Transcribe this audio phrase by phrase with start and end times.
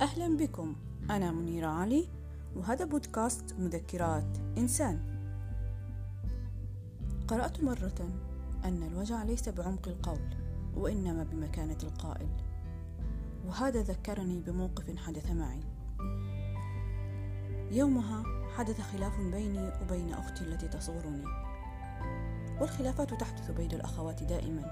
[0.00, 0.76] أهلا بكم.
[1.10, 2.08] أنا منيرة علي
[2.56, 5.00] وهذا بودكاست مذكرات إنسان.
[7.28, 8.08] قرأت مرة
[8.64, 10.34] أن الوجع ليس بعمق القول
[10.76, 12.28] وإنما بمكانة القائل.
[13.46, 15.60] وهذا ذكرني بموقف حدث معي.
[17.70, 18.22] يومها
[18.56, 21.49] حدث خلاف بيني وبين أختي التي تصغرني.
[22.60, 24.62] والخلافات تحدث بين الأخوات دائما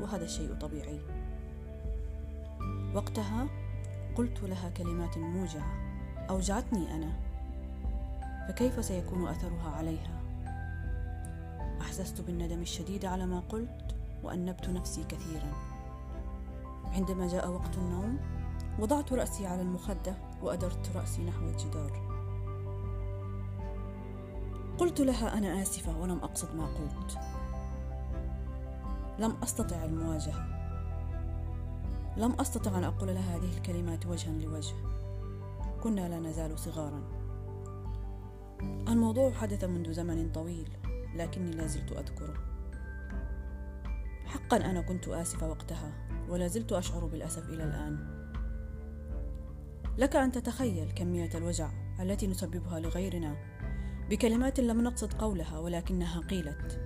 [0.00, 1.00] وهذا الشيء طبيعي.
[2.94, 3.46] وقتها
[4.14, 5.72] قلت لها كلمات موجعة
[6.30, 7.12] أوجعتني أنا.
[8.48, 10.20] فكيف سيكون أثرها عليها؟
[11.80, 15.52] أحسست بالندم الشديد على ما قلت وأنبت نفسي كثيرا.
[16.92, 18.18] عندما جاء وقت النوم
[18.78, 22.09] وضعت رأسي على المخدة وأدرت رأسي نحو الجدار.
[24.80, 27.18] قلت لها أنا آسفة ولم أقصد ما قلت.
[29.18, 30.46] لم أستطع المواجهة.
[32.16, 34.74] لم أستطع أن أقول لها هذه الكلمات وجها لوجه.
[35.82, 37.02] كنا لا نزال صغارا.
[38.88, 40.70] الموضوع حدث منذ زمن طويل
[41.16, 42.34] لكني لا زلت أذكره.
[44.26, 45.92] حقا أنا كنت آسفة وقتها
[46.28, 48.20] ولا زلت أشعر بالأسف إلى الآن.
[49.98, 53.36] لك أن تتخيل كمية الوجع التي نسببها لغيرنا.
[54.10, 56.80] بكلمات لم نقصد قولها ولكنها قيلت.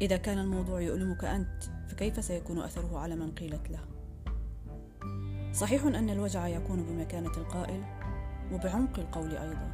[0.00, 3.80] إذا كان الموضوع يؤلمك أنت فكيف سيكون أثره على من قيلت له؟
[5.52, 7.84] صحيح أن الوجع يكون بمكانة القائل
[8.52, 9.72] وبعمق القول أيضا.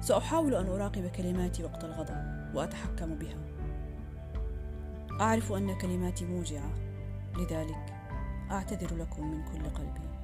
[0.00, 3.38] سأحاول أن أراقب كلماتي وقت الغضب وأتحكم بها.
[5.20, 6.70] أعرف أن كلماتي موجعة
[7.36, 7.94] لذلك
[8.50, 10.19] أعتذر لكم من كل قلبي.